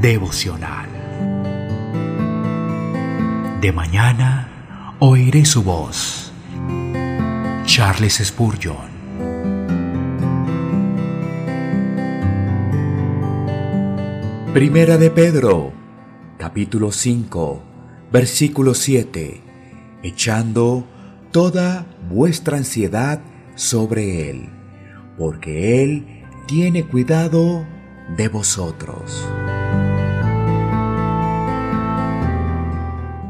devocional. 0.00 0.88
De 3.60 3.70
mañana 3.72 4.96
oiré 4.98 5.44
su 5.44 5.62
voz. 5.62 6.32
Charles 7.66 8.14
Spurgeon. 8.24 8.90
Primera 14.54 14.96
de 14.96 15.10
Pedro, 15.10 15.72
capítulo 16.38 16.92
5, 16.92 17.62
versículo 18.10 18.74
7. 18.74 19.42
Echando 20.02 20.86
toda 21.30 21.86
vuestra 22.08 22.56
ansiedad 22.56 23.20
sobre 23.54 24.30
Él, 24.30 24.48
porque 25.18 25.84
Él 25.84 26.24
tiene 26.46 26.86
cuidado 26.86 27.66
de 28.16 28.28
vosotros. 28.28 29.28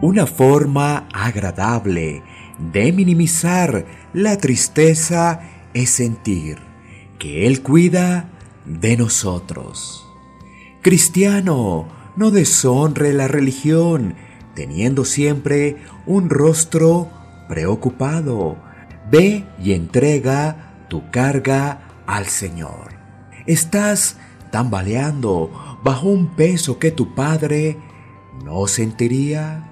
Una 0.00 0.28
forma 0.28 1.08
agradable 1.12 2.22
de 2.72 2.92
minimizar 2.92 3.84
la 4.12 4.36
tristeza 4.38 5.40
es 5.74 5.90
sentir 5.90 6.58
que 7.18 7.48
Él 7.48 7.62
cuida 7.62 8.30
de 8.64 8.96
nosotros. 8.96 10.06
Cristiano, 10.82 11.88
no 12.14 12.30
deshonre 12.30 13.12
la 13.12 13.26
religión, 13.26 14.14
teniendo 14.54 15.04
siempre 15.04 15.78
un 16.06 16.30
rostro 16.30 17.10
preocupado. 17.48 18.56
Ve 19.10 19.44
y 19.60 19.72
entrega 19.72 20.74
tu 20.88 21.10
carga 21.10 21.80
al 22.06 22.26
Señor. 22.26 22.92
Estás 23.46 24.16
tambaleando 24.52 25.78
bajo 25.82 26.06
un 26.06 26.36
peso 26.36 26.78
que 26.78 26.92
tu 26.92 27.16
Padre 27.16 27.78
no 28.44 28.68
sentiría. 28.68 29.67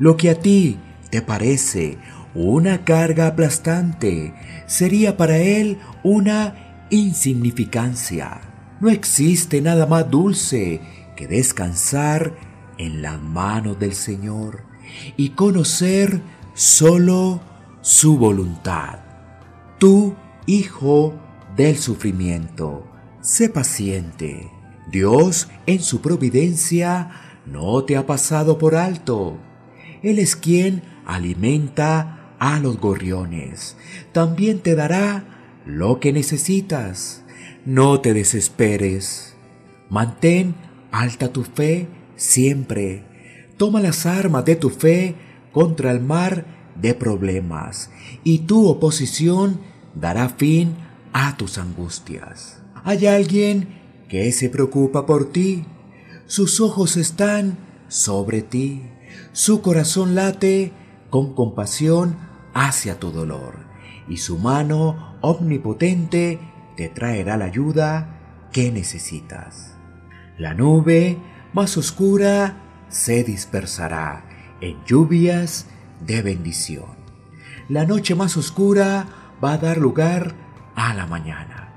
Lo 0.00 0.16
que 0.16 0.30
a 0.30 0.34
ti 0.34 0.78
te 1.10 1.20
parece 1.20 1.98
una 2.34 2.84
carga 2.84 3.26
aplastante 3.26 4.34
sería 4.66 5.16
para 5.16 5.36
Él 5.36 5.78
una 6.02 6.86
insignificancia. 6.90 8.40
No 8.80 8.88
existe 8.88 9.60
nada 9.60 9.86
más 9.86 10.10
dulce 10.10 10.80
que 11.16 11.28
descansar 11.28 12.34
en 12.78 13.02
las 13.02 13.20
manos 13.20 13.78
del 13.78 13.92
Señor 13.92 14.64
y 15.18 15.30
conocer 15.30 16.22
solo 16.54 17.42
su 17.82 18.16
voluntad. 18.16 19.00
Tu 19.78 20.14
Hijo 20.46 21.14
del 21.54 21.76
sufrimiento, 21.76 22.84
sé 23.20 23.50
paciente. 23.50 24.50
Dios 24.90 25.48
en 25.66 25.80
su 25.80 26.00
providencia 26.00 27.10
no 27.46 27.84
te 27.84 27.96
ha 27.96 28.04
pasado 28.06 28.58
por 28.58 28.74
alto. 28.74 29.38
Él 30.02 30.18
es 30.18 30.36
quien 30.36 30.82
alimenta 31.06 32.34
a 32.38 32.58
los 32.58 32.78
gorriones. 32.78 33.76
También 34.12 34.60
te 34.60 34.74
dará 34.74 35.24
lo 35.66 36.00
que 36.00 36.12
necesitas. 36.12 37.24
No 37.64 38.00
te 38.00 38.14
desesperes. 38.14 39.36
Mantén 39.88 40.54
alta 40.90 41.32
tu 41.32 41.44
fe 41.44 41.88
siempre. 42.16 43.04
Toma 43.56 43.80
las 43.80 44.06
armas 44.06 44.44
de 44.44 44.56
tu 44.56 44.70
fe 44.70 45.14
contra 45.52 45.90
el 45.90 46.00
mar 46.00 46.46
de 46.80 46.94
problemas 46.94 47.90
y 48.24 48.40
tu 48.40 48.68
oposición 48.68 49.60
dará 49.94 50.28
fin 50.28 50.74
a 51.12 51.36
tus 51.36 51.58
angustias. 51.58 52.62
Hay 52.84 53.06
alguien 53.06 53.68
que 54.08 54.32
se 54.32 54.48
preocupa 54.48 55.06
por 55.06 55.30
ti. 55.30 55.64
Sus 56.26 56.60
ojos 56.60 56.96
están 56.96 57.58
sobre 57.88 58.42
ti. 58.42 58.82
Su 59.32 59.62
corazón 59.62 60.16
late 60.16 60.72
con 61.08 61.34
compasión 61.34 62.16
hacia 62.52 62.98
tu 62.98 63.12
dolor. 63.12 63.54
Y 64.08 64.16
su 64.16 64.38
mano 64.38 65.16
omnipotente 65.20 66.40
te 66.76 66.88
traerá 66.88 67.36
la 67.36 67.44
ayuda 67.44 68.48
que 68.52 68.72
necesitas. 68.72 69.76
La 70.36 70.54
nube 70.54 71.18
más 71.52 71.76
oscura 71.76 72.56
se 72.88 73.22
dispersará 73.22 74.24
en 74.60 74.84
lluvias 74.84 75.66
de 76.04 76.22
bendición. 76.22 76.98
La 77.68 77.84
noche 77.84 78.16
más 78.16 78.36
oscura 78.36 79.06
va 79.42 79.52
a 79.52 79.58
dar 79.58 79.78
lugar 79.78 80.34
a 80.74 80.92
la 80.94 81.06
mañana. 81.06 81.72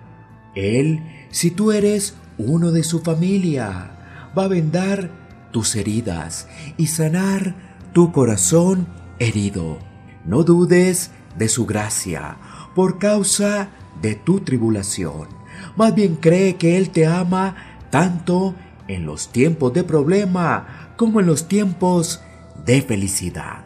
Él, 0.55 1.27
si 1.29 1.51
tú 1.51 1.71
eres 1.71 2.15
uno 2.39 2.71
de 2.71 2.83
su 2.83 3.01
familia, 3.01 4.31
va 4.35 4.45
a 4.45 4.47
vendar 4.47 5.22
tus 5.53 5.77
heridas 5.77 6.49
y 6.75 6.87
sanar 6.87 7.55
tu 7.93 8.11
corazón 8.11 8.87
herido. 9.19 9.79
No 10.25 10.43
dudes 10.43 11.11
de 11.37 11.47
su 11.47 11.65
gracia 11.65 12.35
por 12.75 12.99
causa 12.99 13.69
de 14.01 14.15
tu 14.15 14.41
tribulación. 14.41 15.29
Más 15.77 15.95
bien 15.95 16.17
cree 16.17 16.57
que 16.57 16.77
Él 16.77 16.89
te 16.89 17.05
ama 17.05 17.55
tanto 17.89 18.55
en 18.89 19.05
los 19.05 19.31
tiempos 19.31 19.71
de 19.71 19.85
problema 19.85 20.91
como 20.97 21.21
en 21.21 21.27
los 21.27 21.47
tiempos 21.47 22.21
de 22.65 22.81
felicidad. 22.81 23.63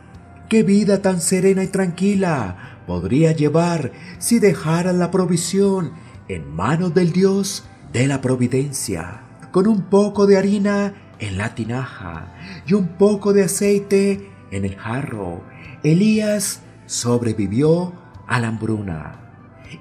¡Qué 0.49 0.61
vida 0.61 1.01
tan 1.01 1.19
serena 1.19 1.63
y 1.63 1.67
tranquila! 1.67 2.77
podría 2.87 3.33
llevar 3.33 3.91
si 4.17 4.39
dejara 4.39 4.93
la 4.93 5.11
provisión 5.11 5.91
en 6.29 6.49
manos 6.49 6.93
del 6.93 7.11
Dios 7.11 7.65
de 7.91 8.07
la 8.07 8.21
providencia, 8.21 9.23
con 9.51 9.67
un 9.67 9.83
poco 9.83 10.25
de 10.25 10.37
harina 10.37 10.93
en 11.19 11.37
la 11.37 11.55
tinaja 11.55 12.33
y 12.65 12.73
un 12.73 12.87
poco 12.89 13.33
de 13.33 13.43
aceite 13.43 14.29
en 14.51 14.65
el 14.65 14.75
jarro. 14.75 15.43
Elías 15.83 16.61
sobrevivió 16.85 17.93
a 18.27 18.39
la 18.39 18.49
hambruna 18.49 19.19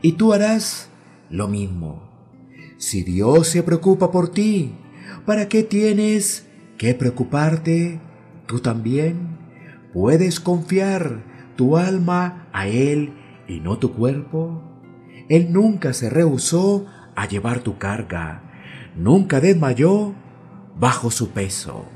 y 0.02 0.12
tú 0.12 0.32
harás 0.32 0.88
lo 1.30 1.48
mismo. 1.48 2.02
Si 2.78 3.02
Dios 3.02 3.48
se 3.48 3.62
preocupa 3.62 4.10
por 4.10 4.30
ti, 4.30 4.74
¿para 5.24 5.48
qué 5.48 5.62
tienes 5.62 6.46
que 6.78 6.94
preocuparte? 6.94 8.00
Tú 8.46 8.60
también 8.60 9.38
puedes 9.92 10.40
confiar 10.40 11.24
tu 11.56 11.76
alma 11.76 12.48
a 12.52 12.68
Él 12.68 13.14
y 13.48 13.60
no 13.60 13.78
tu 13.78 13.94
cuerpo? 13.94 14.62
Él 15.28 15.52
nunca 15.52 15.92
se 15.92 16.10
rehusó 16.10 16.86
a 17.16 17.26
llevar 17.26 17.60
tu 17.60 17.78
carga, 17.78 18.42
nunca 18.94 19.40
desmayó 19.40 20.14
bajo 20.78 21.10
su 21.10 21.30
peso. 21.30 21.86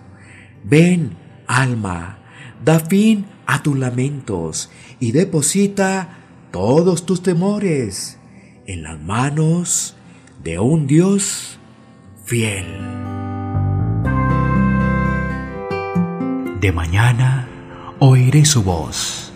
Ven, 0.64 1.16
alma, 1.46 2.18
da 2.64 2.80
fin 2.80 3.26
a 3.46 3.62
tus 3.62 3.76
lamentos 3.76 4.70
y 4.98 5.12
deposita 5.12 6.18
todos 6.50 7.06
tus 7.06 7.22
temores 7.22 8.18
en 8.66 8.82
las 8.82 9.00
manos 9.00 9.96
de 10.42 10.58
un 10.58 10.86
Dios 10.86 11.58
fiel. 12.24 12.66
De 16.60 16.72
mañana 16.72 17.48
oiré 17.98 18.44
su 18.44 18.62
voz 18.62 19.29